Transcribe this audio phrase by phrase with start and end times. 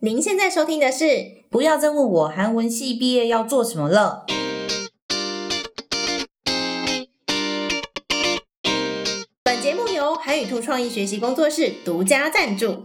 [0.00, 1.04] 您现在收听的是
[1.50, 4.24] 《不要再问我韩文系毕业要做什么了》。
[9.42, 12.84] 本节目由韩语兔创意学习工作室独家赞助。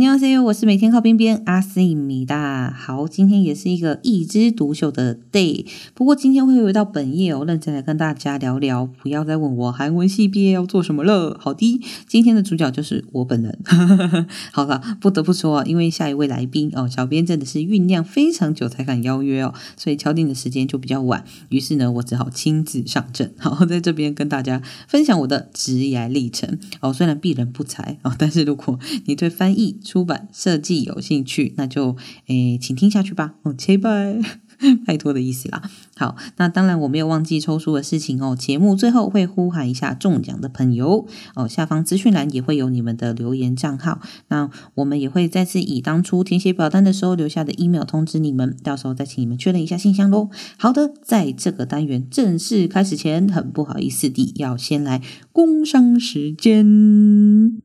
[0.00, 2.74] 你好，C U，我是每天靠边边阿西米达。
[2.74, 11.36] 好，今天也是一个一枝独秀的 day，不过今天会回到本页哦，认真来跟大家聊聊，不要再问我韩文系毕业要做什么了。
[11.38, 11.78] 好的，
[12.08, 13.58] 今天的主角就是我本人。
[14.52, 26.90] 好了，不得不说啊，因为下一位来宾哦，小编真的是酝酿非常久才敢邀约哦，所以敲定的时间就比较晚，于是呢，我只好亲自上阵， 好，在这边跟大家分享我的职业历程哦。
[26.90, 31.96] 虽然鄙人不才啊，但是如果你对翻译，出版设计有兴趣，那就
[32.28, 33.34] 诶，请听下去吧。
[33.42, 34.20] 哦，切拜，
[34.86, 35.68] 拜托的意思啦。
[35.96, 38.36] 好，那当然我没有忘记抽书的事情哦。
[38.38, 44.00] 节目最后会呼喊一下中奖的朋友哦，下方资讯栏也会有你们的留言账号。
[44.28, 50.30] 那我们也会再次以当初填写表单的时候留下的 email 通知你们，到时候再请你们确认一下信箱喽。
[50.56, 57.60] 好的，在这个单元正式开始前，很不好意思地要先来工商时间。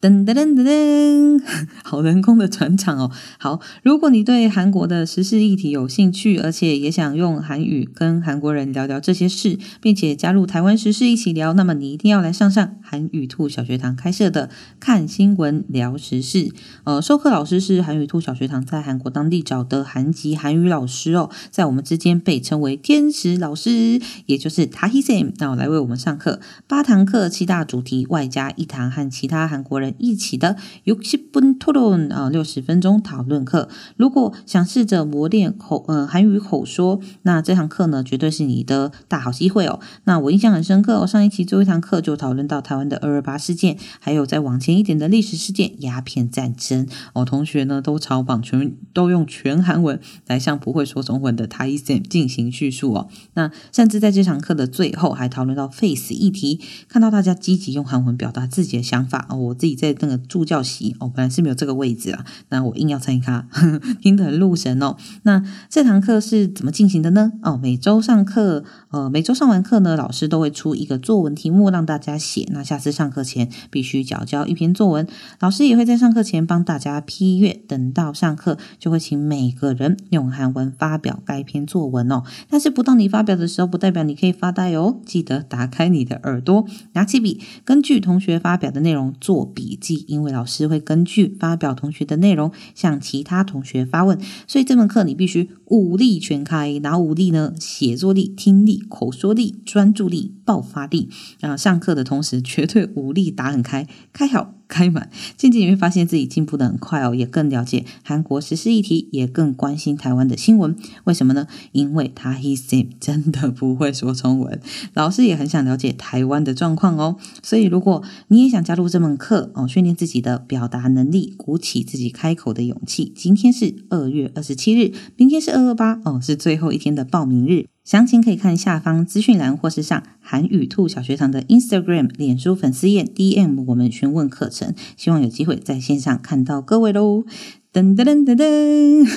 [0.00, 1.42] 噔噔噔噔噔，
[1.82, 3.10] 好人工的转场哦。
[3.36, 16.52] 好，如果你对韩国的时事议题有兴趣，而且也想用韩语跟韩国人聊聊这些事，并且加入台湾时事一起聊，那么你一定要来上上韩语兔小学堂开设的看新闻聊时事。
[16.84, 26.38] 呃，授课老师是韩语兔小学堂在韩国当地找的韩籍韩语老师哦，在我们之间被称为天使老师，也就是 Tahi Sam，那我来为我们上课。
[26.68, 29.87] 八堂课，七大主题，外加一堂和其他韩国人。
[29.98, 33.68] 一起的六十分讨论啊，六十分钟讨论课。
[33.96, 39.80] 如果想试着磨练口呃韩语口说，那这堂课呢，绝对是你的大好机会哦。
[40.04, 47.24] 那我印象很深刻，哦，上一期最后一堂课就讨论到台湾的二二八事件，还有再往前一点的历史事件鸦片战争哦。
[47.24, 53.08] 同学呢都超棒，全都用全韩文来向不会说中文的他伊森进行叙述哦。
[53.34, 59.77] 那甚至在这堂课的最后还讨论到 face 议题，看到大家积极用韩文表达自己的想法哦，我自己。
[59.78, 63.48] 在那个助教席哦，本来是没有这个位置啊，那我硬要参加，
[64.02, 64.96] 听得很入神哦。
[65.22, 67.32] 那这堂课是怎么进行的呢？
[67.42, 72.46] 哦，每周上课，呃，每周上完课呢，老师都会出一个作文题目让大家写。
[72.50, 75.06] 那下次上课前必须缴交一篇作文，
[75.38, 77.60] 老师也会在上课前帮大家批阅。
[77.68, 82.22] 等到上课，就会请每个人用韩文发表该篇作文哦。
[82.48, 85.00] 但是不到你发表的时候，不代表你可以发呆哦。
[85.04, 89.67] 记得打开你的耳朵，拿起笔，根据同学发表的内容做笔。
[89.68, 96.78] 笔记，因为老师会根据发表同学的内容向其他同学发问，所以这门课你必须五力全开。
[96.78, 97.52] 哪五力呢？
[97.60, 101.10] 写作力、听力、口说力、专注力、爆发力。
[101.42, 104.54] 啊，上课的同时绝对五力打很开，开好。
[104.68, 110.76] 开满，渐渐你会发现自己进步的很快哦，也更了解韩国时事议题，也更关心台湾的新闻。
[111.04, 111.48] 为什么呢？
[111.72, 114.60] 因为他 he sim 真的不会说中文，
[114.94, 117.16] 老师也很想了解台湾的状况哦。
[117.42, 127.66] 所以如果你也想加入这门课哦，训练自己的表达能力，鼓起自己开口的勇气，今天是二月二十七日，明天是二二八哦，是最后一天的报名日。
[127.88, 134.74] 详情可以看下方资讯栏，或是上韩语兔小学堂的 Instagram、脸书粉丝页 DM 我们询问课程。
[134.98, 137.24] 希望有机会在线上看到各位喽！
[137.72, 139.08] 噔噔噔噔噔。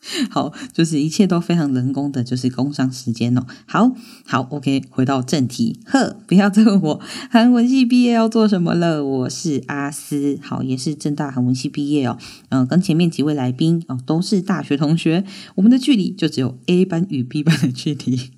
[0.30, 3.44] 好，就是一切都非常人工的，就是工商时间哦。
[3.66, 3.92] 好
[4.24, 5.80] 好，OK，回到正题。
[5.84, 7.00] 呵，不要再问我
[7.30, 9.04] 韩文系毕业要做什么了。
[9.04, 12.16] 我是阿斯，好，也是正大韩文系毕业哦。
[12.50, 15.24] 嗯，跟前面几位来宾哦，都是大学同学，
[15.56, 18.30] 我们的距离就只有 A 班与 B 班的距离。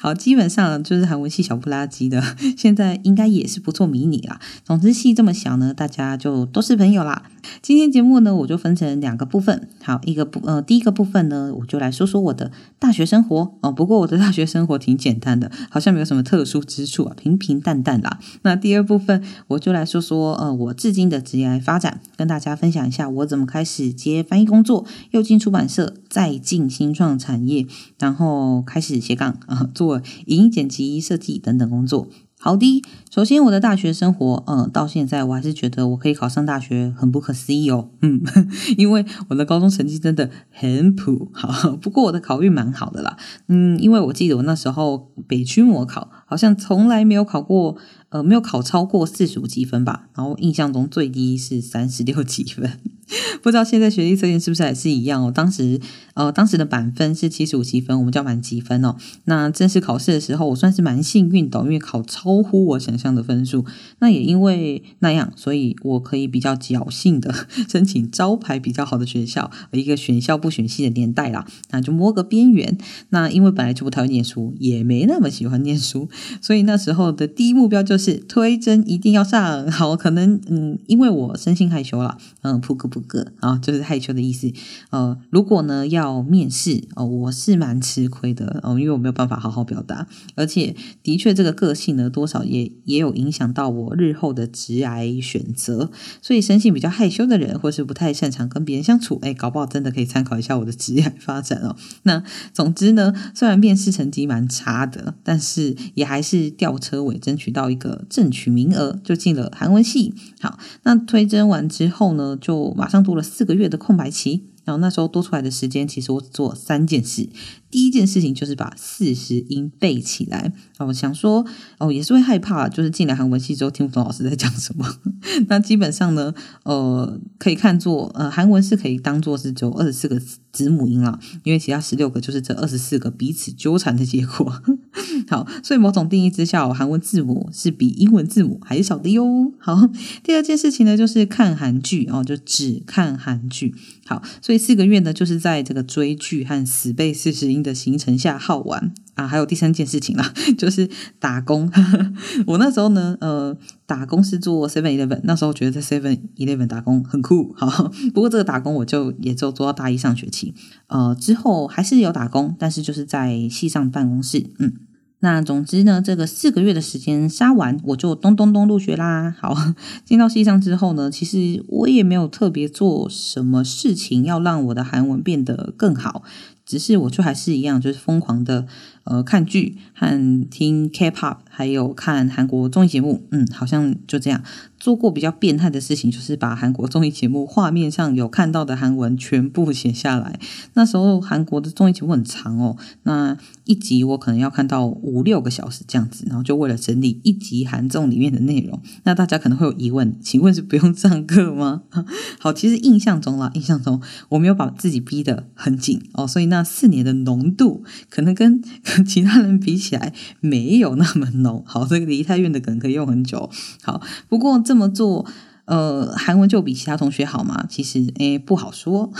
[0.00, 2.22] 好，基本上就是韩文系小不拉几的，
[2.56, 4.40] 现在应该也是不错迷你啦。
[4.64, 7.22] 总之系这么小呢，大家就都是朋友啦。
[7.62, 9.68] 今天节目呢，我就分成两个部分。
[9.82, 13.72] 好，一个部呃，第一个部分呢，我就来说说我的大学生活哦。
[13.72, 18.18] 不过我的大学生活挺简单的，好像没有什么特殊之处啊，平平淡淡啦。
[18.42, 27.66] 那第二部分，我就来说说呃，我至今的职业发展，跟大家分享一下我怎么开始接翻译工作，又进出版社，再进新创产业，
[27.98, 32.08] 然后开始斜杠啊， 做影音剪辑、设计等等工作。
[32.42, 38.22] 好的，首先我的大学生活，嗯，到现在我还是觉得我可以考上大学很不可思议哦，嗯，
[38.78, 47.76] 因为我的高中成绩真的很普，好，不过我的考运蛮好的啦，嗯，因为我记得我那时候北区模考好像从来没有考过，
[48.10, 52.78] 呃，没有考超过四十五积分吧，然后印象中最低是三十六积分，
[53.42, 55.32] 不知道现在学历测验是不是还是一样哦？
[55.34, 55.80] 当时
[56.14, 58.94] 呃，当时的满分是七十五积分，我们叫满积分哦。
[59.24, 63.64] 那正式考试的时候，我算是蛮幸运的，因为考超乎我想象的分数。
[63.98, 67.34] 那也因为那样，所以我可以比较侥幸的
[67.68, 72.78] 申请招牌比较好的学校，一个选校不选系的年代啦，那就摸个边缘。
[73.08, 76.08] 那因为本来就不太会念书，也没那么喜欢念书，
[76.40, 79.68] 所以那时候的第一目标就是推甄一定要上。
[79.70, 83.00] 好，可能嗯，因为我生性害羞啦，嗯，扑克扑。
[83.00, 84.52] 个啊，就是害羞的意思。
[84.90, 95.90] 呃，如果呢要面试哦，我是蛮吃亏的哦，因为我没有办法好好表达，而且的确这个个性呢，多少也也有影响到我日后的职涯选择。
[96.20, 101.74] 所以，生性比较害羞的人，或是不太擅长跟别人相处，哎，搞不好真的可以参考一下我的职业发展哦。
[102.02, 110.12] 那总之呢，虽然面试成绩蛮差的，但是也还是吊车尾，争取到一个正取名额，就进了韩文系。
[110.40, 117.28] 好，那推甄完之后呢，就马上多了四个月的空白期，然后那时候多出来的时间，其实我做三件事。
[117.70, 120.52] 第一件事情就是把四十音背起来。
[120.78, 121.46] 哦，想说
[121.78, 124.84] 哦，也是会害怕，就是进来韩文系之后听不懂老师在讲什么。
[125.46, 126.34] 那基本上呢，
[126.64, 130.20] 呃，可以看作呃，韩文是可以当做是只有二十四个
[130.52, 134.60] 子母音了，因为其他十六个就是这二十四个彼此纠缠的结果。
[135.30, 139.52] 好，所以某种定义之下，韩文字母是比英文字母还少的哟。
[139.60, 139.88] 好，
[140.24, 143.76] 第二件事情呢，就是看韩剧哦，就只看韩剧。
[144.06, 144.20] 好，
[144.58, 148.92] 四个月呢，就是在这个追剧和死背四十音的行程下耗完。
[149.14, 150.88] 啊，还有第三件事情啦， 就是
[151.18, 151.70] 打工。
[152.46, 153.54] 我那时候呢，呃，
[153.84, 157.52] 打工是做 Seven Eleven，那时候觉得在 Seven Eleven 打工很酷。
[157.54, 160.54] 好，不过这个打工我就也就做到大一上学期，
[160.86, 164.46] 呃，之后还是有打工，但是就是在系上办公室。
[164.58, 164.72] 嗯，
[165.22, 169.34] 那总之呢，这个四个月的时间杀完，我就咚咚咚入学啦。
[169.38, 169.54] 好，
[170.04, 176.22] 进到系上之后呢，其实我也没有特别做什么事情要让我的韩文变得更好，
[176.64, 178.66] 只是我却还是一样，就是疯狂的。
[179.04, 184.42] 呃，看剧和听 K-pop，还有看韩国综艺节目，嗯，好像就这样。
[184.78, 190.40] 做过比较变态的事情，就是把韩国综艺节目画面上有看到的韩文全部写下来。
[190.72, 198.80] 那时候韩国的综艺节目很长哦，那一集我可能要看到五六个小时这样子，然后就为了整理一集韩综里面的内容。
[199.04, 201.82] 那大家可能会有疑问，请问是不用上课吗？
[202.40, 204.00] 好，其实印象中啦，印象中
[204.30, 208.62] 我没有把自己逼得很紧哦，所以那四年的浓度可能跟。
[209.06, 213.50] 其他人比起起来没有那么浓，好，这个梨泰院的梗可以用很久。
[213.82, 215.26] 好，不过这么做，
[215.64, 217.66] 呃，韩文就比其他同学好吗？
[217.68, 219.10] 其实，诶，不好说。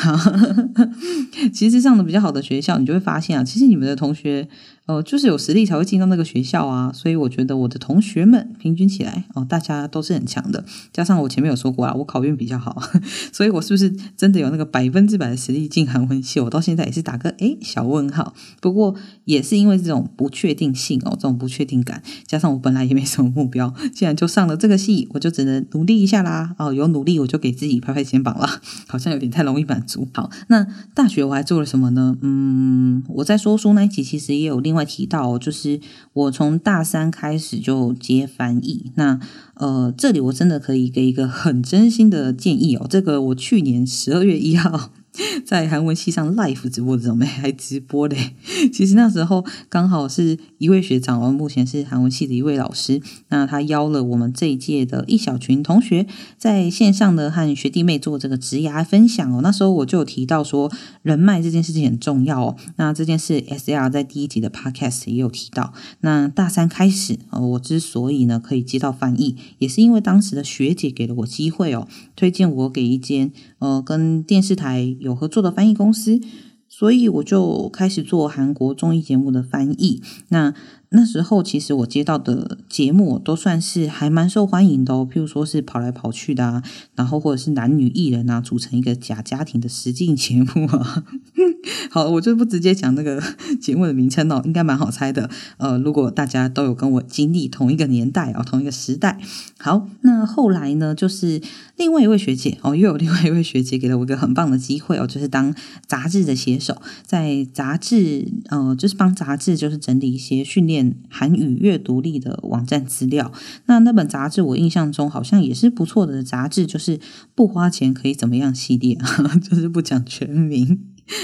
[1.52, 4.48] 其实上的比较好的学校，你就会发现啊，其实你们的同学。
[4.86, 10.64] 哦，就是有实力才会进到那个学校啊，所以我觉得我的同学们平均起来哦，大家都是很强的。
[10.92, 12.82] 加上我前面有说过啊，我考运比较好，
[13.32, 16.40] 所以我是不是真的有那个百分之百的实力进韩文系？
[16.40, 18.34] 我到现在也是打个诶小问号。
[18.60, 18.96] 不过
[19.26, 26.56] 也是因为这种不确定性哦，这种不确定感，加上我本来也没什么目标，既然就上了这个系，我就只能努力一下啦。
[26.58, 30.08] 哦，有努力我就给自己拍拍肩膀啦， 好像有点太容易满足。
[30.12, 32.16] 好，那大学我还做了什么呢？
[32.22, 34.79] 嗯，我在说书那一集其实也有另外。
[34.84, 35.80] 提到就是
[36.12, 39.20] 我从大三开始就接翻译，那
[39.54, 42.86] 呃，这里我真的可以给一个很真心的建议哦。
[42.88, 44.92] 这个我去年十二月一号。
[45.44, 48.34] 在韩文系上 live 直播的时候，没还直播嘞。
[48.72, 53.02] 其实那时候刚好是一位学长，哦目前是韩文系的一位老师。
[53.28, 56.06] 那他邀了我们这一届的一小群同学
[56.38, 59.40] 在线上呢，和学弟妹做这个职涯分享哦。
[59.42, 60.70] 那时候我就有提到说，
[61.02, 62.56] 人脉这件事情很重要哦。
[62.76, 65.72] 那这件事 S L 在第一集的 podcast 也有提到。
[66.00, 74.96] 那大三开始呃，我之所以呢可以接到翻译，也是因为当时的学姐给了我机会哦，推荐我给一间呃跟电视台。
[75.00, 76.20] 有合作的翻译公司，
[76.68, 80.02] 所以我就开始做韩国综艺节目的翻译。
[80.28, 80.54] 那
[80.92, 86.62] 那时候其实我接到的节目都算是还蛮受欢迎的哦，譬如说是跑来跑去的啊，
[86.96, 91.04] 然后或者是男女艺人啊组成一个假家庭的实境节目啊。
[91.90, 93.22] 好，我就不直接讲那个
[93.60, 95.30] 节目的名称哦，应该蛮好猜的。
[95.58, 99.20] 呃，如果大家都有跟我经历同一个年代啊，同一个时代。
[99.58, 101.40] 好，那后来呢，就是
[101.76, 105.54] 另外一位学姐哦，又有另外一位学姐给了我一个很棒的机会哦，就是当
[105.86, 110.79] 杂志的写手，在杂志呃，就是帮杂志就是整理一些训练。
[111.08, 113.32] 韩语阅读力的网站资料，
[113.66, 116.98] 那那本杂志我印象中好像也是不错的杂志，就是
[117.34, 118.98] 不花钱可以怎么样系列，
[119.42, 120.80] 就是不讲全名。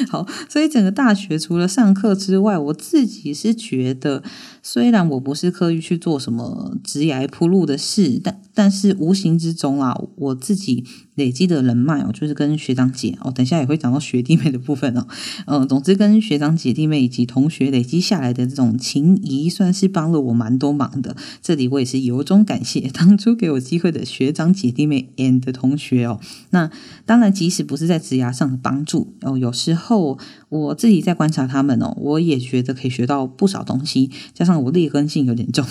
[0.08, 4.20] 好，所以整个大学除了上课之外，我自己是觉得
[4.68, 15.06] 虽然我不是刻意去做什么职业铺路的事，但但是无形之中啊，我自己累积的人脉哦，就是跟学长姐哦，等下也会讲到学弟妹的部分哦。
[15.46, 21.14] 嗯，总之跟学长姐弟妹以及同学累积下来的这种情谊，算是帮了我蛮多忙的。
[21.40, 26.18] 这里我也是由衷感谢 当初给我机会的学长姐弟妹 and 同学哦。
[26.50, 26.68] 那
[27.04, 30.18] 当然，即使不是在职涯上的帮助哦，有时候
[30.48, 34.10] 我自己在观察他们哦，我也觉得可以学到不少东西。
[34.34, 35.64] 加上我劣根性有点重，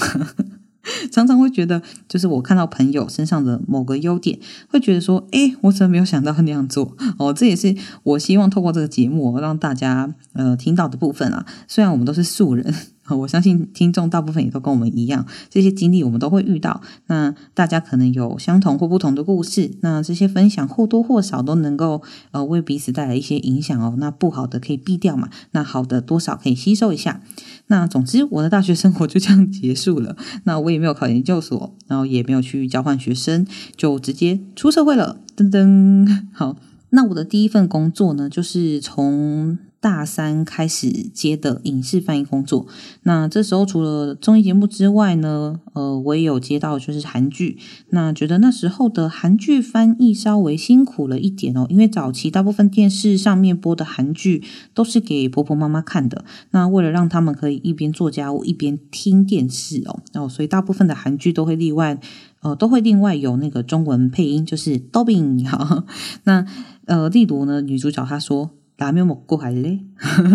[1.12, 4.39] 常常会觉得，就是我看到朋友身上的某个优点，
[4.70, 6.96] 会觉得说，哎，我怎么没有想到那样做？
[7.18, 11.46] 哦，这也是我希望透过这个节目让大家呃听到的部分啊。
[11.68, 12.74] 虽然我们都是素人。
[13.09, 16.81] 我相信听众大部分也都跟我们一样，这些经历我们都会遇到。
[17.07, 23.95] 那大家可能有相同或不同的故事，那这些分享或多或少都能够呃为彼此带来一些影响哦。
[24.00, 27.21] 那不好的可以避掉嘛，那好的多少可以吸收一下。
[27.67, 30.15] 那总之，我的大学生活就这样结束了。
[30.45, 33.45] 那我也没有考研究所，然后也没有去交换学生，
[33.75, 35.19] 就直接出社会了。
[35.38, 36.57] 噔噔， 好，
[36.89, 39.57] 那我的第一份工作呢，就是从。
[39.86, 42.65] 大三开始接的影视翻译工作，
[43.04, 47.60] 那这时候除了综艺节目之外呢，呃，我也有接到就是韩剧。
[47.89, 56.25] 那觉得那时候的韩剧翻译稍微辛苦了一点哦，因为早期大部分电视上面播的韩剧都是给婆婆妈妈看的。
[56.50, 62.00] 那为了让他们可以一边做家务一边听电视哦，然后所以大部分的韩剧都会例外，
[62.42, 65.86] 呃，都会另外有那个中文配音，就是 dubbing 哈。
[66.24, 66.44] 那
[66.86, 68.50] 呃，例如呢，女主角她说。
[68.76, 69.80] 打没有먹고갈 래？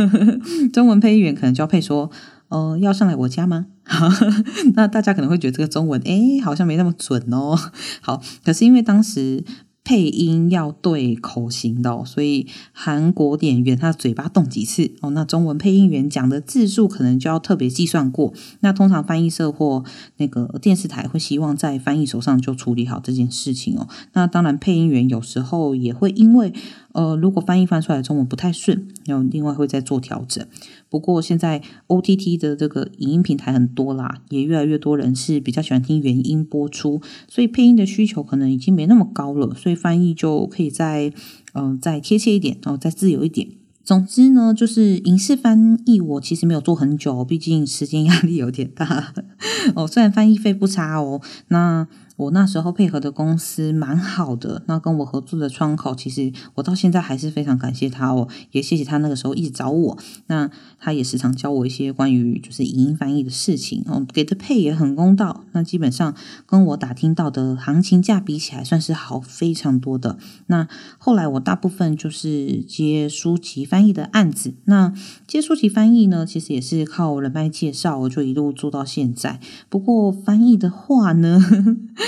[0.71, 3.67] 中文配音员可能就要配说：“呃，要上来我家吗？”
[4.75, 7.57] 那大家可能会觉得这个中文哎，好像没那么准哦。
[8.01, 9.43] 好，可是因为当时。
[9.90, 18.32] 配音要对口型的，所以韩国演员他嘴巴动几次哦，那中文配音员讲的字数可能就要特别计算过。
[18.60, 19.82] 那通常翻译社或
[20.18, 23.88] 那个电视台会希望在翻译手上就处理好这件事情哦。
[24.12, 26.52] 那当然，配音员有时候也会因为
[26.92, 30.46] 呃，如果翻译翻出来中文不太顺，然后另外会再做调整。
[30.88, 41.12] 不过现在 O T T 的这个影音平台很多啦，也越来越多人是比较喜欢听原音播出，所以配音的需求可能已经没那么高了，所以翻译就可以再
[41.54, 43.48] 嗯再贴切一点，然后再自由一点。
[43.82, 49.12] 总之呢，就是影视翻译我其实没有做很久，毕竟时间压力有点大
[49.74, 49.86] 哦。
[49.86, 51.88] 虽然翻译费不差哦，那。
[52.20, 59.98] 我那时候配合的公司蛮好的，那跟我合作的窗口，其实我到现在还是非常感谢他哦，也谢谢他那个时候一直找我。
[60.26, 65.44] 那他也时常教我一些关于就是语音翻译的事情哦，给的配也很公道。
[65.52, 70.18] 那基本上跟我打听到的行情价比起来，算是好非常多的。
[70.48, 74.92] 那后来我大部分就是接书籍翻译的案子，那
[75.26, 79.40] 接书籍翻译呢，其实也是靠人脉介绍，我就一路做到现在。
[79.70, 81.40] 不过翻译的话呢？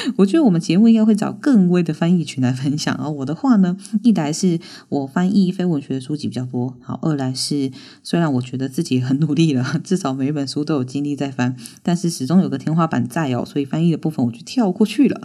[0.17, 3.09] 我觉得我们节目应该会找更微的翻译群来分享啊。
[3.09, 7.71] 我的话呢，一来是我翻译非文学的书籍比较多，好；二来是
[8.03, 15.21] 虽然我觉得自己很努力了， 至少每一本书都有精力在翻，但是始终有个天花板在哦，所以翻译的部分我就跳过去了。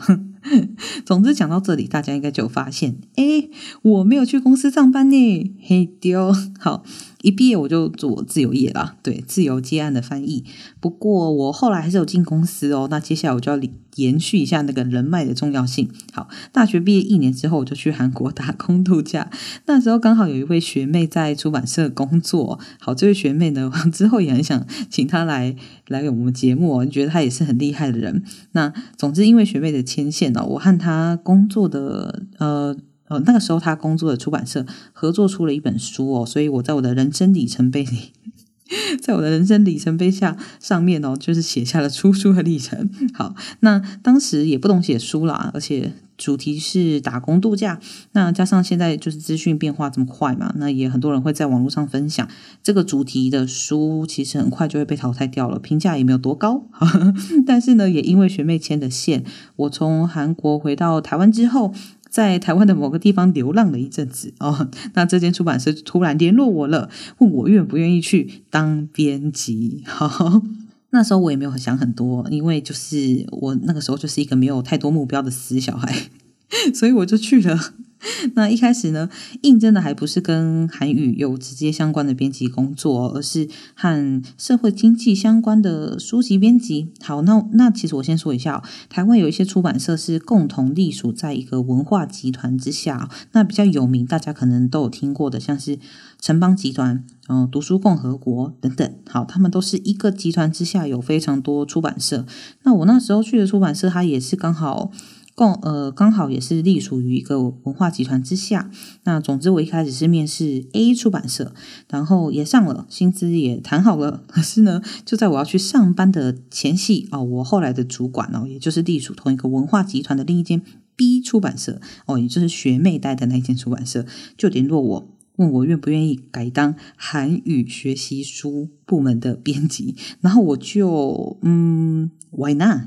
[1.05, 3.49] 总之讲到这里，大家应该就有发现，哎，
[3.81, 6.83] 我没有去公司上班呢，嘿丢，好。
[7.27, 10.45] 一毕业我就做自由业啦，对，自由接案的翻译。
[10.79, 12.87] 不过我后来还是有进公司哦。
[12.89, 13.59] 那接下来我就要
[13.95, 15.89] 延续一下那个人脉的重要性。
[16.13, 19.29] 好，大学毕业一年之后，我就去韩国打工度假。
[19.65, 22.57] 那时候刚好有一位学妹在出版社工作。
[22.79, 25.53] 好，这位学妹呢， 之后也很想请她来
[25.89, 28.23] 来我们节目，觉得她也是很厉害的人。
[28.53, 32.77] 那总之，因为学妹的牵线呢，我和她工作的呃。
[33.07, 38.11] 呃，那个时候他工作的出版社合作出了一本书哦，所以我在我的人生里程碑里，
[39.01, 42.89] 在我的人生里程碑下上面哦，就是写下了出书的历程。
[43.13, 45.93] 好，那当时也不懂写书啦，而且。
[46.17, 47.79] 主题是打工度假，
[48.13, 52.27] 那加上现在就是资讯变化这么快嘛，那也很多人会在网络上分享
[52.63, 56.63] 这个主题的书，其实很快就会被淘汰掉了，评价也没有多高。
[57.45, 59.23] 但是呢，也因为学妹牵的线，
[59.57, 61.71] 我从韩国回到台湾之后，
[62.09, 69.83] 在台湾的某个地方流浪了一阵子 哦，那这间出版社突然联络我了，问我愿不愿意去当编辑。
[69.85, 70.41] 好。
[70.91, 76.09] 那时候我也没有想很多，因为就是我那个时候就是一个没有太多目标的死小孩，
[76.73, 77.73] 所以我就去了。
[78.35, 79.09] 那一开始呢，
[79.41, 86.89] 应征的还不是跟韩语有直接相关的编辑工作，而是和社会经济相关的书籍编辑。
[87.01, 95.79] 好，那那其实我先说一下，台湾有一些出版社是共同隶属在一个文化集团之下，那比较有名，大家可能都有听过的，像是
[96.21, 97.03] 城邦集团。
[97.29, 98.89] 嗯，读书共和国等等。
[99.09, 102.25] 好，他们都是一个集团之下有非常多出版社。
[102.63, 104.91] 那我那时候去的出版社，它也是刚好。
[105.37, 108.71] 共呃刚好也是隶属于一个文化集团之下。
[109.03, 111.53] 那总之我一开始是面试 A 出版社，
[111.87, 114.23] 然后也上了，薪资也谈好了。
[114.27, 120.63] 可是呢，就在我要去上班的前夕哦，我后来的主管哦，也就是隶属同一个文化集团的另一间
[120.95, 125.16] B 出版社哦，也就是学妹带的那间出版社，就联络我。
[125.37, 132.81] 问我愿不愿意改当韩语学习书部门的编辑， 然后我就嗯，Why not？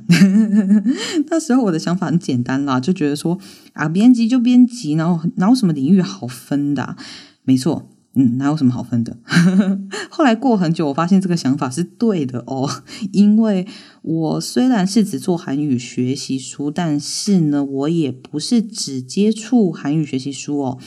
[1.30, 3.38] 那时候我的想法很简单啦，就觉得说
[3.72, 6.96] 啊，编辑就编辑，然后哪有什么领域好分的？
[7.44, 9.16] 没错，嗯，哪有什么好分的？
[10.10, 12.68] 后来过很久，我发现这个想法是对的哦，
[13.12, 13.66] 因为
[14.02, 20.78] 我虽然是只做韩语学习书，但是呢，我也不是只接触韩语学习书哦。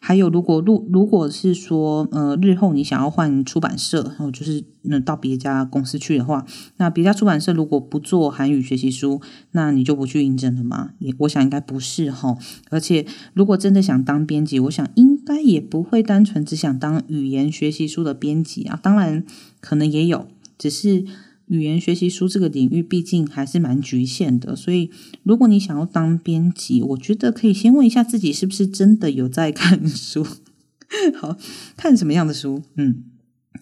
[0.00, 9.20] 还有，如果如如果是说，呃，日后你想要换出版社，然后就是那到别家公司去的话，那别家出版社如果不做韩语学习书，
[9.52, 10.90] 那你就不去应征了吗？
[10.98, 12.36] 也我想应该不是哈。
[12.70, 18.78] 而且，如果真的想当编辑，我想应该也不会单纯只想当语言学习书的编辑啊。
[18.82, 19.24] 当然，
[19.60, 21.04] 可能也有，只是。
[21.48, 24.90] 语言学习书这个领域毕竟还是蛮局限的，所以
[25.22, 30.26] 如果你想要当编辑，我觉得可以先问一下自己是不是真的有在看书。
[31.18, 31.36] 好
[31.76, 32.62] 看什么样的书？
[32.76, 33.04] 嗯，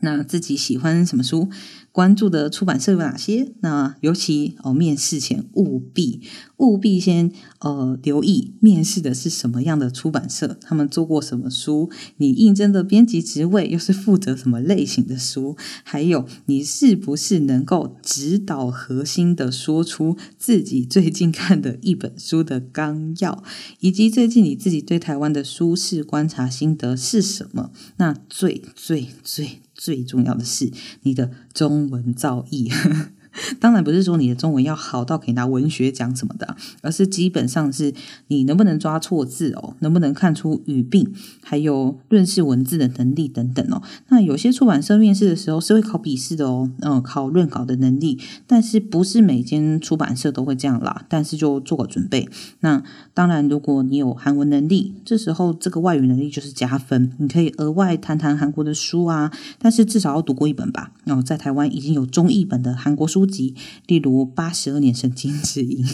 [0.01, 1.49] 那自己喜欢什么书？
[1.97, 3.55] 关注的出版社有哪些？
[3.61, 6.21] 那尤其哦，面试前务必
[6.59, 11.89] 务必先呃留意面试的是什么样的出版社，他们做过什么书？
[12.19, 15.57] 你应征的编辑职位又是负责什么类型的书？
[15.85, 23.43] 还有你是不是能够指导核心的说出自己最近看的一本书的纲要，
[23.81, 27.71] 以及最近你自己对台湾的书市观察心得是什么？
[27.97, 29.63] 那最最最。
[29.77, 33.11] 最重要的是你的中文造诣。
[33.61, 37.93] 当然不是说你的中文要好到可以拿文学奖什么的，而是基本上是
[38.29, 41.13] 你能不能抓错字哦，能不能看出语病，
[41.43, 43.83] 还有论述文字的能力等等哦。
[44.09, 51.05] 那有些出版社面试的时候是会考笔试的哦，嗯，考论稿的能力，但是不是每间出版社都会这样啦。
[51.09, 52.29] 但是就做个准备。
[52.61, 60.93] 那当然，如果你有韩文能力，这时候这个外语能力就是加分，你可以额外谈谈韩国的书啊，但是至少要读过一本吧。
[61.05, 63.26] 然后在台湾已经有中译本的韩国书。
[63.27, 63.55] 集，
[63.87, 65.85] 例如《八十二年圣经之音》，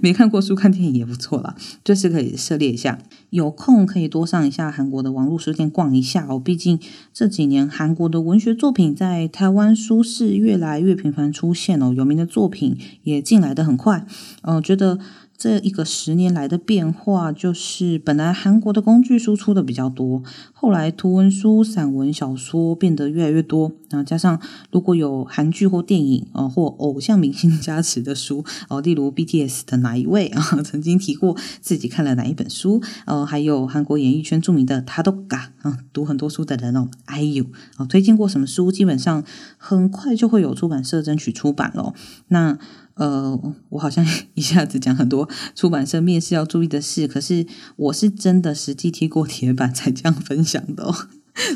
[0.00, 2.98] 没看过书看电影也不错啦，就是可以涉猎一下。
[3.30, 6.38] 有空可以多上一下韩国的网络书店逛一下哦。
[6.38, 6.78] 毕竟
[7.12, 14.06] 这几年韩国的文学作品在台湾书市越来越频繁出现哦，有名的作品也进来的很快。
[14.42, 14.98] 嗯，觉得。
[15.40, 20.22] 这一个十年来的变化，就是本来韩国的工具书出的比较多，
[20.52, 23.72] 后来图文书、散文、小说变得越来越多。
[23.88, 24.38] 然后加上
[24.70, 37.46] 如果有韩剧或电影啊，或偶像明星 加持的书哦，例如 BTS 的哪一位啊， 曾经提过自己看了哪一本书，呃，还有韩国演艺圈著名的他都嘎啊，读很多书的人哦，IU
[37.78, 39.24] 啊，推荐过什么书，基本上
[39.56, 41.94] 很快就会有出版社争取出版了。
[42.28, 42.58] 那。
[43.00, 50.94] 呃，我好像一下子讲很多出版社面试要注意的事，可是我是真的实际踢过铁板才这样分享的，哦，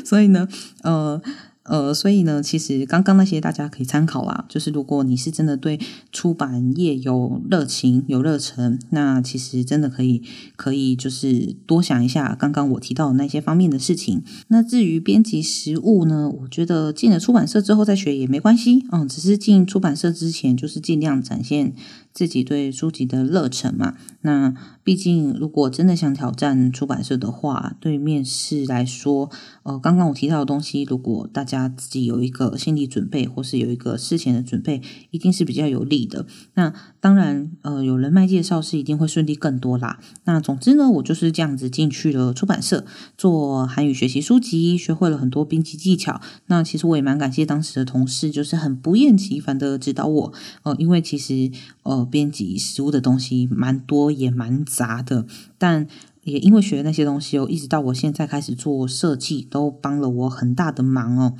[0.03, 0.47] 所以呢，
[0.81, 1.21] 呃。
[1.65, 4.45] 呃，所以呢，其实刚刚那些大家可以参考啦。
[4.47, 5.79] 就是如果你是真的对
[6.11, 10.21] 出版业有热情、有热忱，那其实真的可以
[10.55, 14.23] 可以就是多想一下刚刚我提到的那些方面的事情。
[14.49, 18.85] 那至于编辑实务呢，我觉得进了出版社之后再学也没关系。
[18.91, 21.73] 嗯，只是进出版社之前，就是尽量展现
[22.15, 23.95] 自己对书籍的热忱嘛。
[24.21, 29.29] 那毕竟如果真的想挑战出版社的话，对面试来说，
[29.61, 36.25] 呃，刚刚我提到的东西，如果大家自己有一个心理准备，或是有一个事前的准备，一定是比较有利的。
[36.55, 36.73] 那
[37.05, 39.99] 当然，呃，有人脉介绍是一定会顺利更多啦。
[40.23, 42.83] 那总之呢，我就是这样子进去了出版社
[43.15, 46.19] 做韩语学习书籍，学会了很多编辑技巧。
[46.47, 50.33] 那其实我也蛮感谢当时的同事，就是很不厌其烦的指导我。
[50.63, 51.51] 呃，因为其实
[51.83, 55.27] 呃，编辑书的东西蛮多也蛮杂的，
[55.59, 55.87] 但。
[56.23, 61.35] 也因为学那些东西哦，一直到我现在开始做设计，都帮了我很大的忙哦。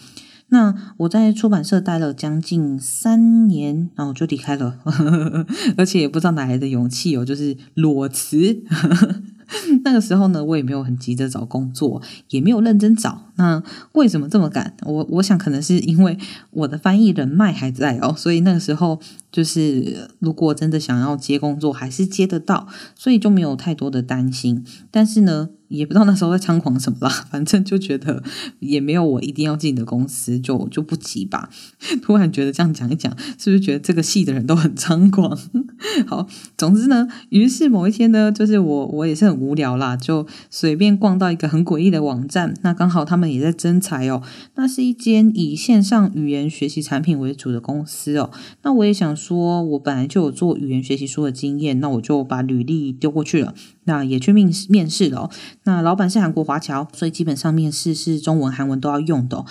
[0.50, 4.78] 那我在出版社待了将近三年，然后就离开了，
[5.76, 8.64] 而且也不知道哪来的勇气哦，就是裸辞。
[9.84, 13.32] 那个时候呢，我也没有很急着找工作，也没有认真找。
[13.36, 13.62] 那
[13.94, 14.76] 为什么这么赶？
[14.84, 16.18] 我我想可能是因为
[16.52, 19.00] 我的翻译人脉还在哦，所以那个时候
[19.32, 24.64] 就是如果真的想要接工作，还是接得到，所以就没有太多的担心。
[24.92, 25.50] 但是呢。
[25.76, 28.24] 也不知道那时候在猖狂什么啦，反正就觉得
[28.60, 31.50] 也没有我一定要进的公司，就就不急吧。
[32.02, 35.38] 突然觉得这样讲一讲，是不是觉得这个系的人都很猖狂？
[36.08, 44.22] 好，总之呢，于是某一天呢，就是我我也是很无聊啦，就随便逛到一个很诡异的网站，那刚好他们也在征才哦。
[44.56, 48.32] 那是一间以线上语言学习产品为主的公司哦。
[48.64, 53.54] 那我也想说，我本来就有做语言学习书的经验，那我就把履历丢过去了。
[53.88, 55.30] 那也去面试面试了。
[55.66, 59.44] 那老板是韩国华侨，所以基本上面试是中文、韩文都要用的。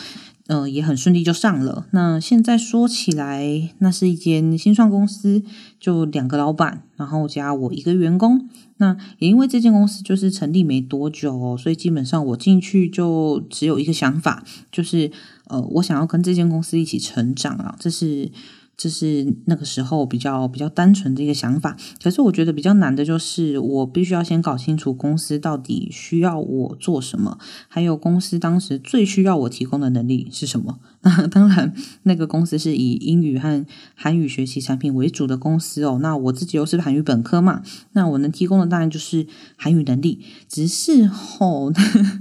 [0.47, 1.87] 嗯，也很顺利就上了。
[1.93, 5.43] 那现在说起来，那是一间新创公司，
[5.81, 8.47] 就两个老板，然后加我一个员工。
[8.77, 15.11] 那也因为这间公司就是成立没多久，所以基本上我进去就只有一个想法，就是
[15.47, 18.31] 呃，我想要跟这间公司一起成长啊，这是。
[18.77, 30.79] 这是那个时候比较比较单纯的一个想法，可是我觉得比较难的就是，我必须要先搞清楚公司到底需要我做什么，还有公司当时最需要我提供的能力是什么。
[31.03, 35.99] 那 当然，那个公司是以英语和韩语学习产品为主的公司哦。
[36.01, 40.21] 那我自己又是韩语本科嘛，那我能提供的当然就是韩语能力。
[40.49, 41.71] 只是吼，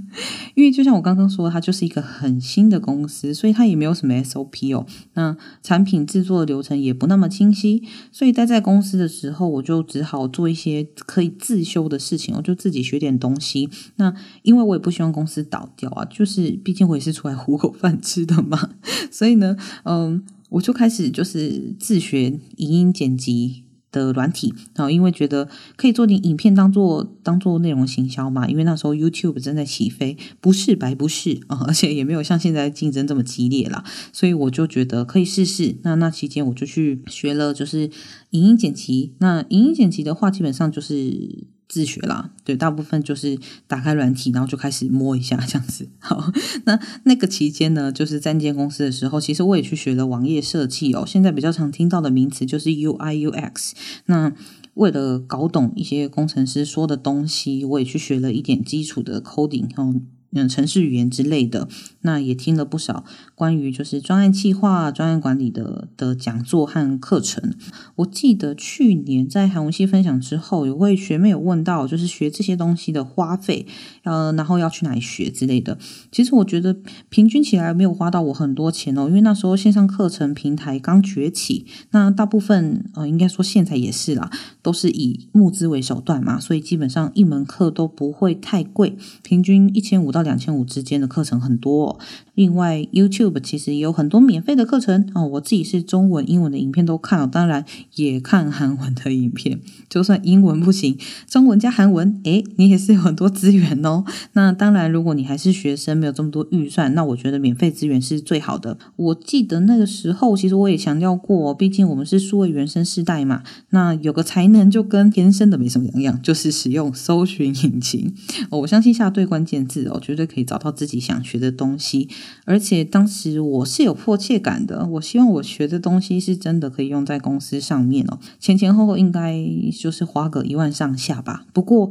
[0.84, 4.86] 像我刚刚说，它就是一个很新的公司，所以它也没有什么 SOP 哦。
[5.14, 13.68] 那产品制作的流程也不那么清晰，所以待在公司的时候，我就只好做一些可以自修的事情，我就自己学点东西。
[13.96, 18.70] 那因为我也不希望公司倒掉啊，就是毕竟我也是出来糊口饭吃的嘛。
[19.10, 23.63] 所以呢，嗯，我就开始就是自学影音剪辑
[24.00, 35.76] 的软体，然后因为觉得可以做点影片当做当做内容行销嘛，因为那时候 YouTube 正在起飞，不是白不是啊，而且也没有像现在竞争这么激烈啦，所以我就觉得可以试试。
[35.82, 37.90] 那那期间我就去学了，就是
[38.30, 39.14] 影音剪辑。
[39.18, 41.53] 那影音剪辑的话，基本上就是。
[41.68, 45.88] 自学啦，对，大部分就是打开软体，然后就开始摸一下这样子。
[45.98, 46.30] 好，
[46.66, 51.04] 那那个期间呢，就是在建公司的时候，其实我也去学了网页设计哦。
[51.06, 53.72] 现在比较常听到的名词就是 UI UX。
[54.06, 54.32] 那
[54.74, 60.00] 为了搞懂一些工程师说的东西，我也去学了一点基础的 coding 哦。
[60.34, 61.68] 嗯，城市语言之类的，
[62.00, 63.04] 那也听了不少
[63.36, 67.54] 关于就是专案计划、专案管理的的讲座和课程。
[67.94, 73.64] 我记得去年在韩文熙分享之后，有位学妹有问到，就是学这些东西的花费，
[74.02, 75.78] 呃，然后要去哪里学之类的。
[76.10, 76.76] 其实我觉得
[77.08, 84.28] 平均起来没有花到我很多钱哦，因为那时候线上课程平台刚崛起，那大部分呃，应该说现在也是啦，
[84.62, 90.23] 都是以募资为手段嘛，所以基本上一门课都不会太贵，平均一千五到。
[90.24, 92.00] 两千五之间的课程很多，
[92.34, 95.26] 另外 YouTube 其实也有很多免费的课程哦。
[95.26, 99.60] 我自己是中文、英文的影片都看了，当然也看韩文的影片。
[99.88, 104.04] 就算英文不行，中文加韩文，诶，你也是有很多资源哦。
[104.32, 108.78] 那当然，如果你还是学生，没有这么多预算，那我觉得免费资源是最好的。
[108.96, 118.12] 我记得那个时候，其实我也强调过，毕竟我们是数位原生世代嘛，那有个才能就跟天生的没什么两样，就是使用搜寻引擎。
[118.50, 122.08] 我相信下对关键字哦，绝对可以找到自己想学的东西，
[122.44, 128.20] 而且当时我是有迫切感的，我希望我学的东西是真的可以用在公司上面哦。
[128.38, 129.36] 前前后后应该
[129.76, 131.90] 就是花个一万上下吧，不过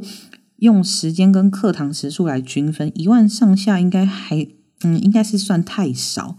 [0.56, 4.48] 用时间跟课堂时数来均分，一万上下应该还。
[4.86, 6.36] 嗯，应该是算太少。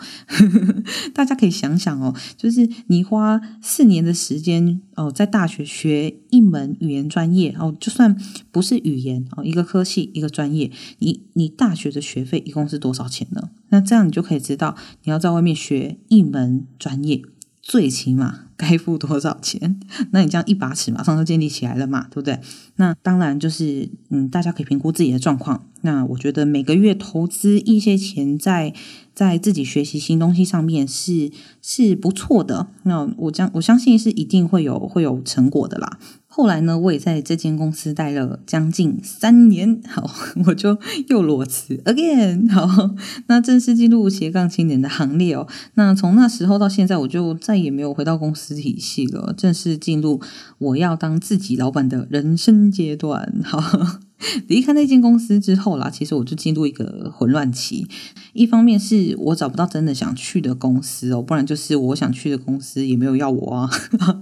[1.15, 8.15] 大家可以想想哦，就是你花四年的时间哦，在大学学一门语言专业哦，就算
[8.51, 13.49] 不是语言哦，一个科系一个专业，你你大学的学费一共是多少钱呢？
[13.69, 14.75] 那这样你就可以知道，
[15.05, 17.21] 你要在外面学一门专业。
[17.67, 19.79] 最起码该付多少钱？
[20.13, 22.39] 那你这样一把尺马上就建立起来了嘛，对不对？
[22.75, 25.65] 那当然就是，嗯，大家可以评估自己的状况。
[25.81, 28.71] 那我觉得每个月投资一些钱在
[29.15, 32.67] 在自己学习新东西上面是是不错的。
[32.83, 35.97] 那我将我相信是一定会有会有成果的啦。
[36.27, 40.05] 后来呢，我也在这间公司待了将近三年，好，
[40.47, 42.93] 我就又裸辞 again，好，
[43.27, 45.47] 那正式进入斜杠青年的行列哦。
[45.75, 50.19] 那从那时候到现在，我就再也没有回到公司体系了，正式进入
[50.57, 54.01] 我要当自己老板的人生阶段，好。
[54.47, 57.87] 离开那间公司之后啦，其实我就进入一个混乱期。
[58.33, 63.69] 一方面是我找不到真的想去的公司哦，不然就是我想去的公司也没有要我啊，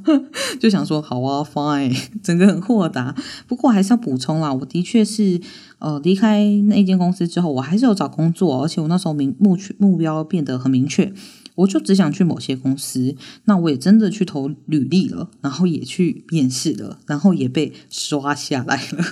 [0.60, 3.16] 就想说好啊，fine， 整个很豁达。
[3.48, 5.40] 不过还是要补充啦，我的确是
[5.80, 11.14] 呃离开那间公司之后，我还是有找工作，而且我那时候明目目标变得很明确，
[11.56, 13.16] 我就只想去某些公司。
[13.46, 19.04] 那我也真的去投履历了，然后也去面试了，然后也被刷下来了。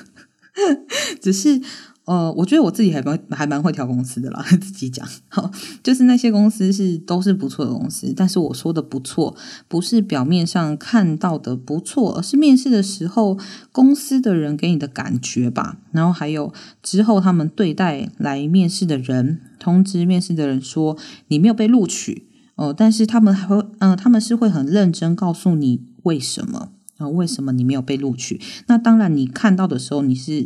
[1.21, 1.61] 只是，
[2.05, 5.51] 呃，我觉得我自己还蛮还蛮会挑公司的啦， 自己讲，好，
[5.83, 9.35] 就是那些公司是都是不错的公司，但是我说的不错，
[9.67, 13.37] 不是表面上看到的不错，而是面试的时候
[13.71, 20.97] 公司的人给你的感觉吧，然后还有之后他们对待来面试的人，通知面试的人说
[21.27, 26.71] 你没有被录取，哦，但是他们还会，嗯，他们是会很认真告诉你为什么。
[27.01, 28.39] 啊，为什么你没有被录取？
[28.67, 30.45] 那当然，你看到的时候，你是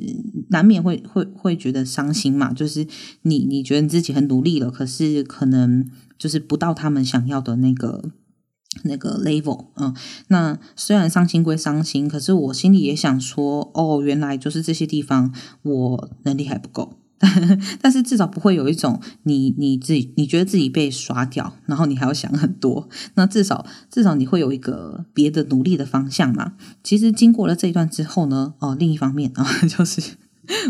[0.49, 2.53] 难免会会会觉得伤心嘛。
[2.53, 2.87] 就是
[3.23, 5.85] 你你觉得你自己很努力了，可是可能
[6.17, 8.11] 就是不到他们想要的那个
[8.83, 9.67] 那个 level。
[9.75, 9.93] 嗯，
[10.29, 16.97] 那虽然伤心归伤心，可是我心里也想说，哦，原来就是这些地方我能力还不够。
[17.81, 22.89] 但是至少不会有一种你你自己你觉得自己被刷掉，然后你还要想很多。
[23.15, 26.53] 那至少至少你会有一个别的努力的方向嘛。
[26.83, 30.01] 其实经过了这一段之后呢，哦，另一方面啊， 就是。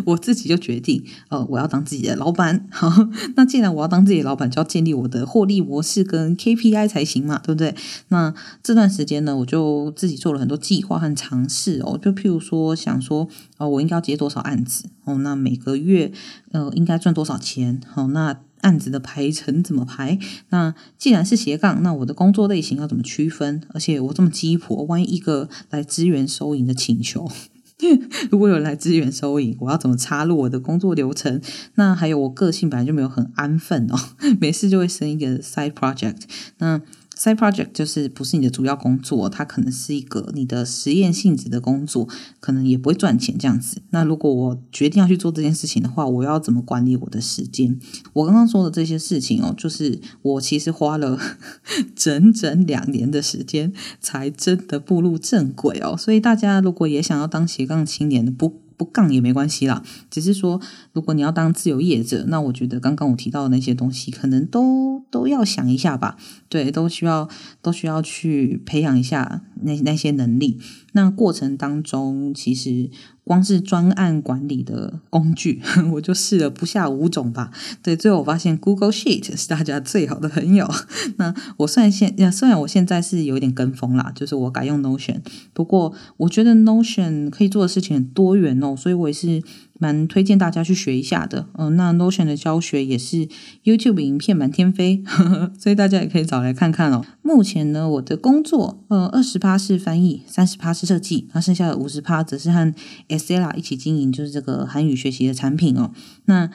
[0.05, 2.67] 我自己就决定，呃，我要当自己的老板。
[2.71, 2.91] 好，
[3.35, 7.75] 那既然我要当自己的老板，就要建立我的获利模式跟 KPI 才行嘛，对不对？
[8.09, 8.33] 那
[8.63, 11.99] 这段时间呢，我就自己做了很多计划和尝试哦。
[12.01, 14.85] 就譬如说，想说，哦，我应该要接多少案子？
[15.05, 16.11] 哦，那每个月，
[16.51, 17.81] 呃，应该赚多少钱？
[17.87, 20.17] 好，那案子的排程怎么排？
[20.49, 23.61] 那既然是斜杠，那我的工作类型要怎么区分？
[23.73, 27.29] 而且我这么鸡婆，万一一个来支援收银的请求。
[28.31, 31.41] 如果有人来支援收银，我要怎么插入我的工作流程？
[31.75, 33.97] 那还有我个性本来就没有很安分哦，
[34.39, 36.21] 没事就会生一个 side project。
[36.59, 36.81] 那
[37.25, 42.07] Side project 就是不是你的主要工作，它可能是一个你的实验性质的工作，
[42.39, 43.81] 可能也不会赚钱这样子。
[43.89, 47.79] 那如果我决定要去做这件事情的话，我要怎么管理我的时间？
[48.13, 51.19] 我刚刚说的这些事情哦，就是我其实花了
[51.95, 55.97] 整整两年的时间才真的步入正轨哦。
[55.97, 58.61] 所以大家如果也想要当斜杠青年不。
[58.77, 60.59] 不杠也没关系啦，只是说，
[60.95, 66.17] 如果你要当自由业者，那我觉得刚刚我提到的那些东西，可能都都要想一下吧。
[66.49, 67.29] 对，都需要
[67.61, 70.57] 都需要去培养一下那那些能力。
[70.93, 72.89] 那过程当中，其实。
[73.25, 75.59] 光是专案管理的工具，
[75.93, 77.49] 我就试了不下五种吧。
[77.81, 80.69] 对，最后我发现 Google Sheet 是大家最好的朋友。
[81.17, 85.21] 那我虽然现虽然我现在是有点跟风啦，就是我改用 Notion，
[85.53, 89.41] 不过我觉得 Notion 可以做的事情很多元哦，所以我也是。
[89.77, 93.27] 蛮推荐大家去学一下的，嗯，那 Notion 的教学也是
[93.63, 95.03] YouTube 影片满天飞，
[95.59, 97.05] 所以大家也可以找来看看哦。
[97.21, 102.73] 目前呢，我的工作，呃，二十趴是翻译，三十趴是设计，那剩下的五十趴则是和
[103.09, 105.91] Sella 一起经营，就是这个韩语学习的产品哦。
[106.25, 106.49] 那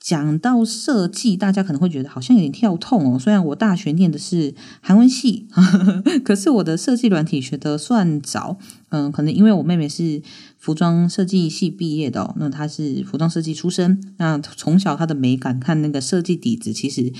[0.00, 3.18] 讲到设计，大家可能会觉得好像有点跳痛哦。
[3.18, 5.48] 虽然我大学念的是韩文系，
[6.24, 8.58] 可是我的设计软体学的算早。
[8.90, 10.22] 嗯，可能因为我妹妹是
[10.58, 17.12] 服装设计系毕业的，那他是服装设计出身，那从小他的美感看那个设计底子，其实。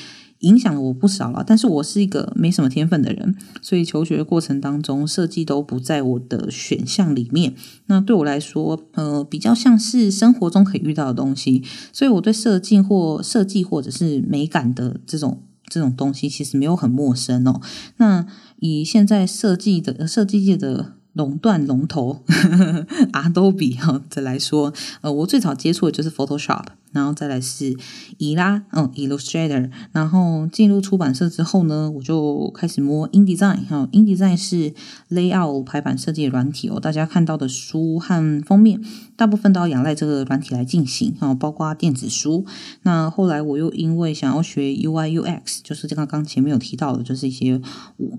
[0.42, 7.56] 影响了我不少了，但是我是一个没什么天分的人，所以求学过程当中设计都不在我的选项里面。
[7.86, 17.60] 那对我来说，呃，比较像是生活中可以遇到的东西，所以我对设计或设计或者是美感的这种这种东西其实没有很陌生哦。
[17.96, 18.24] 那
[18.60, 20.97] 以现在设计的设计界的。
[21.14, 22.22] 垄断龙头
[23.12, 27.76] Adobe 哈，再来说，呃，我最早接触的就是 Photoshop，然后再来是
[28.16, 34.74] 伊拉，嗯，Illustrator，然后进入出版社之后呢，我就开始摸 InDesign 哈，InDesign 是
[35.10, 38.80] Layout 排版设计的软体哦，大家看到的书和封面，
[39.16, 42.46] 大部分都要仰赖这个软体来进行哈，包括电子书。
[42.82, 47.60] 那后来我又因为想要学 UI UX，就是刚刚前面有提到的，就是一些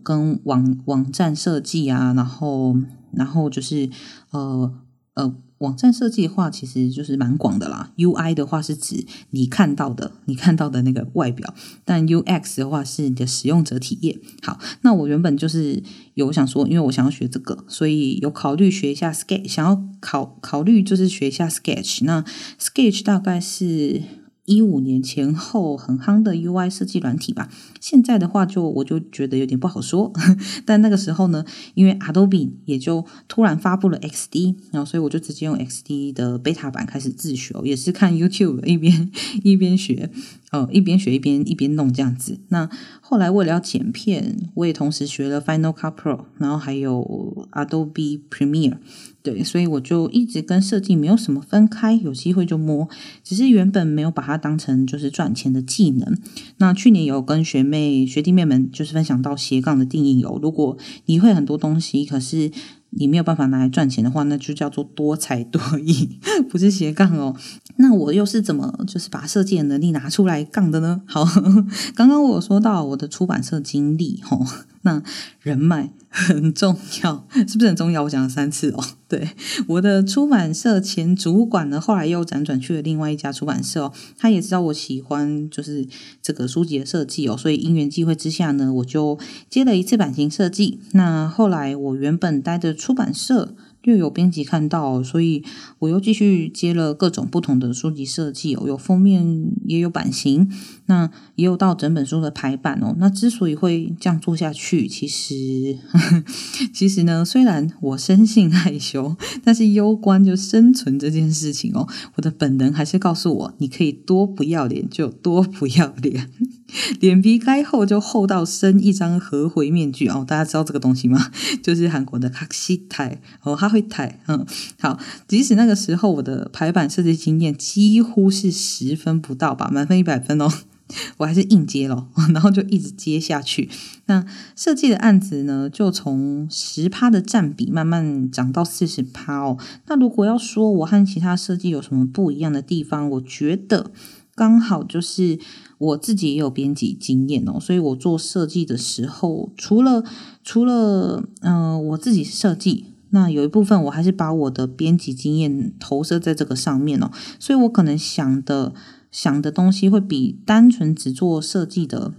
[0.03, 2.75] 跟网网站设计啊，然后。
[3.11, 3.89] 然后就是
[4.29, 4.71] 呃
[5.15, 7.91] 呃，网站设计的话，其实就是蛮广的啦。
[7.97, 11.53] UI 的话是指你看到的，你看到的那个外表；
[11.85, 14.19] 但 UX 的话是你的使用者体验。
[14.41, 15.81] 好，那我原本就是
[16.15, 22.03] 有想说，因为我想要学这个，所以有考虑学一下 Sketch，想要考考虑就是学一下 Sketch。
[22.03, 22.23] 那
[22.59, 24.01] Sketch 大概是。
[24.49, 27.47] 一五年前后很夯的 UI 设计软体吧，
[27.79, 30.11] 现在的话就我就觉得有点不好说。
[30.65, 39.11] 但那个时候呢，因为 Adobe 也就突然发布了 XD，然后所以我就直接用 XD 的 beta 版开始自学，也是看 YouTube 一边
[39.43, 40.09] 一边学，
[40.51, 42.39] 呃，一边学一边一边弄这样子。
[42.49, 42.69] 那
[43.01, 48.77] 后来为了要剪片，我也同时学了 Final Cut Pro，然后还有 Adobe Premiere。
[49.21, 52.87] 对，所以我就一直跟设计没有什么分开，有机会就摸，
[53.21, 56.17] 只是原本没有把它当成就是赚钱的技能。
[56.57, 62.49] 那去年有跟学妹学弟妹们就是分享到斜杠的定义有，如果你会很多东西，可是
[62.91, 67.35] 你没有办法拿来赚钱的话，那就叫做多才多艺， 不是斜杠哦。
[67.77, 71.01] 那我又是怎么就是把设计的能力拿出来杠的呢？
[71.05, 71.23] 好，
[71.95, 74.45] 刚刚我说到我的出版社经历，吼，
[74.83, 75.01] 那
[75.41, 78.03] 人脉很重要， 是不是很重要？
[78.03, 78.83] 我讲了三次哦。
[79.07, 79.29] 对，
[79.67, 83.93] 我的出版社前主管呢，后来又辗转去了另外一家出版社哦。
[84.17, 85.87] 他也知道我喜欢就是
[86.21, 89.17] 这个书籍的设计哦，所以因缘际会之下呢，我就
[89.49, 90.79] 接了一次版型设计。
[90.91, 93.55] 那后来我原本待的出版社。
[93.83, 95.43] 又有编辑看到，所以
[95.79, 100.51] 我又继续接了各种不同的书籍设计哦，有封面，也有版型，
[100.87, 102.93] 那也有到整本书的排版哦。
[102.97, 105.77] 那之所以会这样做下去，其实
[106.73, 116.29] 其实呢，虽然我生性害羞， 但是攸关就生存这件事情哦，我的本能还是告诉我，你可以多不要脸就多不要脸。
[116.99, 121.31] 脸皮该厚就厚到生一张合回面具哦，大家知道这个东西吗？
[121.63, 124.45] 就是韩国的卡西台哦，哈会台嗯
[124.79, 130.51] 好，即使那个时候我的排版设计经验几乎是十分不到吧，满分一百分哦，
[131.17, 133.69] 我还是硬接了，然后就一直接下去。
[134.05, 139.57] 那设计的案子呢，就从十趴的占比慢慢涨到四十趴哦。
[139.87, 143.91] 那如果要说我和其他设计有什么不一样的地方，我觉得
[144.35, 145.39] 刚好就是。
[145.79, 150.03] 我自己也有编辑经验哦，所以我做设计的时候，除了
[150.43, 158.73] 除了嗯我自己设计，那有一部分我还是把我的编辑经验投射在这个上面哦，所以我可能想的
[159.09, 162.13] 想的东西会比单纯只做设计的。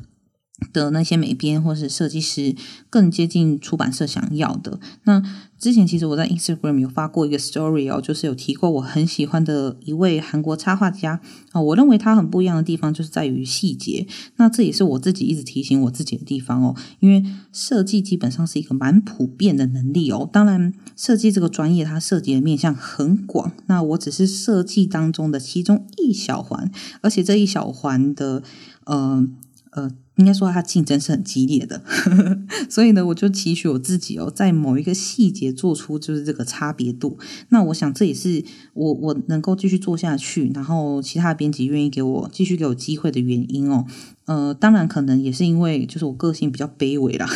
[0.74, 2.54] 的那些美编或是设计师
[2.90, 4.78] 更接近出版社想要的。
[5.04, 5.22] 那
[5.60, 11.20] 之前其实我在 Instagram 有发过一个 story 哦，就是有提过我很喜欢的一位韩国插画家
[11.52, 11.60] 啊。
[11.60, 14.06] 我认为他很不一样的地方就是在于细节。
[14.36, 16.74] 那这也是我自己一直提醒我自己的地方哦。
[17.00, 20.26] 因为设计基本上是一个蛮普遍的能力哦。
[20.32, 23.52] 当然，设计这个专业它涉及的面向很广。
[23.66, 28.42] 那我只是设计当中的其中一小环，而且这一小环的
[28.86, 29.28] 呃
[29.72, 29.90] 呃。
[30.20, 31.82] 应该说，它竞争是很激烈的，
[32.68, 37.18] 所以呢，我就期许我自己哦，在某一个细节做出就是这个差别度。
[37.48, 43.86] 那我想这也是我我能够继续做下去，然后其他的编辑愿意给我继续给我机会的原因哦。
[44.26, 47.26] 呃，当然可能也是因为就是我个性比较卑微啦。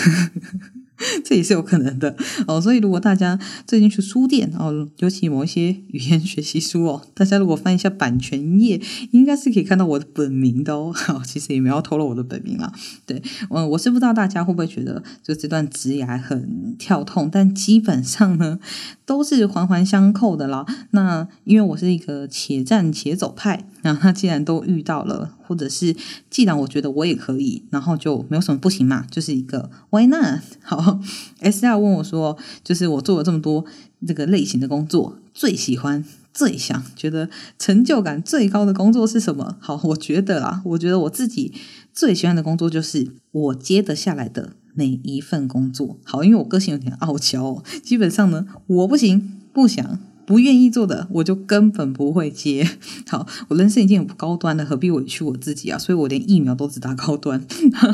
[1.24, 8.80] 这也是有可能的哦，所以如果大家最近去书店哦，尤其某一些语言学习书哦，大家如果翻一下版权页，
[9.10, 10.92] 应该是可以看到我的本名的哦。
[10.94, 12.72] 好， 其实也没有透露我的本名啦。
[13.06, 18.58] 对，嗯，我是不知道大家会不会觉得就这段职涯很跳痛，但基本上呢
[19.04, 20.64] 都是环环相扣的啦。
[20.92, 25.30] 那因为我是一个且战且走派，那他既然都遇到了。
[25.46, 25.94] 或者是，
[26.30, 30.40] 既然我觉得我也可以，然后就没有什么不行嘛，就是一个 Why not？
[30.64, 30.98] 好
[31.40, 33.66] ，S R 问我说，就是我做了这么多
[34.06, 39.56] 这个类型的工作，最喜欢、最想、觉得成就感最高的工作是什么？
[39.60, 41.52] 好，我觉得啊，我觉得我自己
[41.92, 45.98] 最喜欢的工作就是我接得下来的每一份工作。
[46.04, 50.00] 好，因为我个性有点傲娇，基本上呢，我不行，不想。
[50.26, 52.68] 不愿意做的，我就根本不会接。
[53.08, 55.78] 好，我人生已经很高端了，何必委屈我自己啊？
[55.78, 57.46] 所以我连疫苗都只打高端。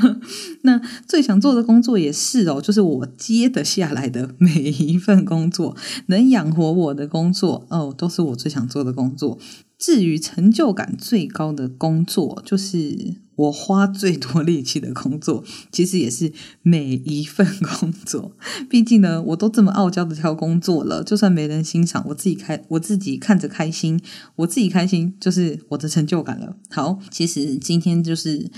[0.62, 9.38] 那最想做的工作也是哦，就是我接得下来的每一份工作，能养活我的工作哦，都是我最想做的工作。
[9.79, 17.46] 至于成就感最高的工作，就是我花最多力气的工作， 其实也是每一份
[17.79, 18.37] 工作。
[18.68, 24.00] 毕竟呢，我都这么傲娇的挑工作了，就算没人欣赏，我自己开，我自己看着开心，
[24.37, 26.57] 我自己开心就是我的成就感了。
[26.70, 28.50] 好，其实今天就是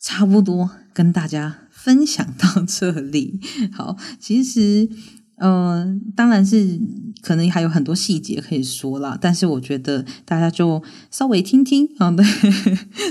[0.00, 3.40] 差不多跟大家分享到这里。
[3.72, 4.88] 好，其实。
[5.40, 6.78] 嗯，当然是
[7.22, 12.24] 可能还有很多细节可以说啦，但是我觉得大家就稍微听听啊， 对，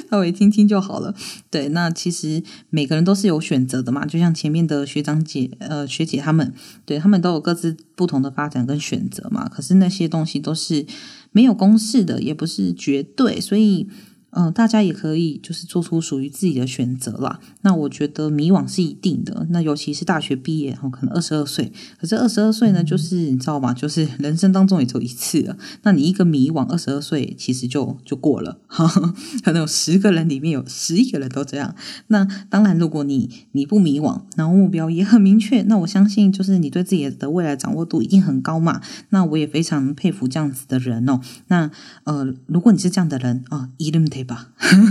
[0.10, 1.16] 稍微听听就好了。
[1.50, 6.54] 对，那其实每个人都是有选择的嘛，就像前面的学长姐、呃学姐他们，
[6.86, 9.50] 对他们都有各自不同的发展跟选择嘛。
[9.50, 10.86] 可是那些东西都是
[11.32, 13.90] 没有公式的，也不是绝对，所以。
[14.32, 17.40] 嗯，大家也可以就是做出属于自己的选择啦。
[17.62, 19.48] 那我觉得迷惘是一定的。
[19.50, 23.74] 那尤其是大学毕业后，可能二十二岁，可是二十二岁呢，就是你知道吗？
[23.74, 25.58] 就是 人生当中也只有一次了。
[25.82, 28.60] 那你一个迷惘，二十二岁其实就就过了。
[29.44, 31.74] 可能有十个人里面有十一个人都这样。
[32.08, 38.80] 那当然，如果你你不迷惘，然后目标也很明确，那我相信就是你对自己的未来掌握度一定很高嘛。
[39.10, 41.20] 那我也非常佩服这样子的人哦。
[41.48, 41.72] 那
[42.04, 44.19] 呃，如果你是这样的人啊，一定得。
[44.20, 44.50] 对吧？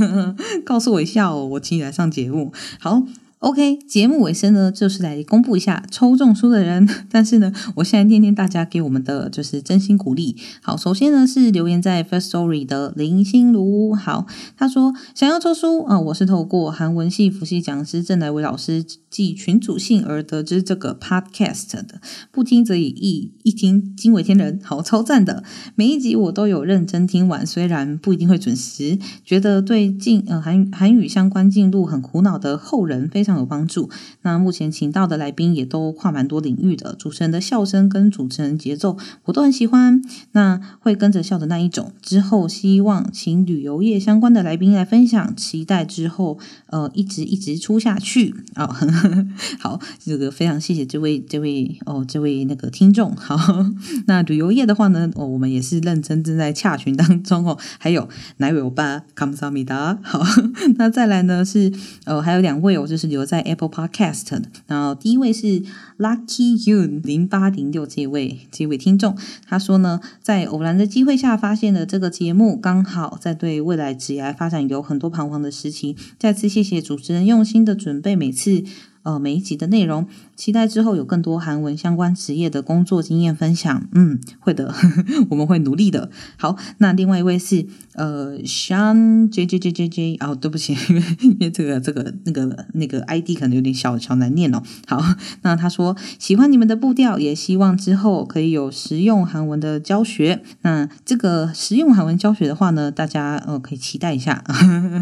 [0.65, 2.51] 告诉我一下哦，我请你来上节目。
[2.81, 3.03] 好
[3.41, 6.89] ，OK，节目尾声呢，就是来公布一下抽中书的人。
[7.13, 10.35] 但是呢，我现在念念大家给我们的就是真心鼓励。
[10.63, 13.95] 好，首先呢是留言在 First Story 的林心如。
[13.95, 14.27] 好，
[14.57, 22.03] 他说想要抽书啊，我是透过韩文系辅系讲师郑来伟老师寄群主信而得知这个 Podcast 的。
[22.31, 24.61] 不听则已，一一听惊为天人。
[24.63, 25.43] 好，超赞的，
[25.75, 33.39] 每一集我都有认真听完，虽然不一定会准时，觉得对进呃韩韩语相关进度很苦恼的后人非常。
[33.39, 33.89] 有帮助。
[34.23, 38.97] 那目前请到的来宾也都跨蛮多领域的，主持人的笑声跟主持人节奏
[39.27, 40.03] 我都很喜欢。
[40.33, 41.93] 那会跟着笑的那一种。
[42.03, 48.67] 之后希望请旅游业相关的来宾来分享，期待之后呃一直一直出下去啊。
[48.67, 48.93] 很
[49.61, 53.15] 好，这个非常谢谢这位这位哦这位那个听众。
[53.17, 53.37] 好，
[54.07, 57.59] 那旅游业的话呢，哦我们也是认真正在洽询当中哦。
[57.79, 59.99] 还有奶尾欧巴康萨米达。
[60.03, 60.23] 好，
[60.77, 61.73] 那再来呢是
[62.05, 65.63] 呃还有两位哦，就是留在 Apple Podcast 的，然后第一位是
[65.99, 78.65] Lucky You 零八零六这位这位听众，他说呢，在偶然的机会下发现了这个节目，刚好在对未来职业发展有很多彷徨的时期，再次谢谢主持人用心的准备每次。
[79.03, 80.07] 呃，每一集的内容，
[80.39, 83.89] 期待之后有更多韩文相关职业的工作经验分享。
[83.93, 84.73] 嗯，会的，
[85.31, 86.11] 我们会努力的。
[86.37, 90.17] 好，那另外一位是呃，Sean J J J J J。
[90.21, 94.63] 哦，对不起，因为因为这个这个那个那个 ID 可能有点小小难念哦。
[94.87, 95.03] 好，
[95.43, 100.41] 那他说喜欢你们的步调，也希望之后可以有实用韩文的教学。
[100.63, 104.45] 那这个实用韩文教学的话呢，大家呃可以期待一下。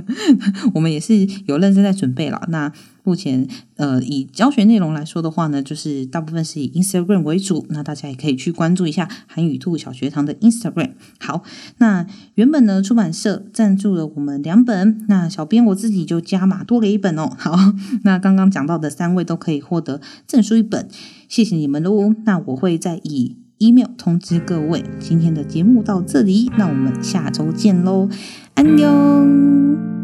[0.72, 2.42] 我们也是有认真在准备了。
[2.48, 2.72] 那
[3.04, 10.92] 目前，呃，以教学内容来说的的话呢，就是大部分是以 Instagram 为主，那大家也可以去关注一下韩语兔小学堂的 Instagram。
[11.18, 11.42] 好，
[11.78, 12.06] 那
[12.36, 17.28] 原本呢，出版社赞助了我们两本，那小编我自己就加码多给一本哦。
[17.36, 17.56] 好，
[18.04, 20.88] 那刚刚讲到的三位都可以获得证书一本，
[21.28, 22.14] 谢谢你们喽。
[22.24, 24.84] 那我会再以 email 通知各位。
[25.00, 28.08] 今天的节目到这里，那我们下周见喽，
[28.54, 29.95] 安妞。